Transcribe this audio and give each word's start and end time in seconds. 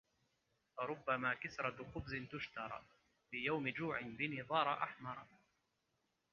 فربما 0.77 1.33
كِسرةُ 1.33 1.91
خبز 1.95 2.15
تشترى 2.31 2.81
في 3.31 3.37
يوم 3.37 3.67
جوع 3.69 4.01
بنظار 4.01 4.73
أحمرا 4.83 5.27